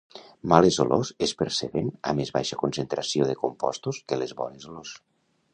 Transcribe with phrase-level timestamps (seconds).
[0.53, 4.99] Males olors és perceben a més baixa concentració de compostos que les bones olors